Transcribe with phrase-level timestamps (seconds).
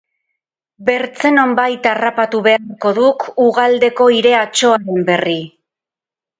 [0.87, 5.41] Bertze nonbait harrapatu beharko duk ugaldeko hire atsoaren berri.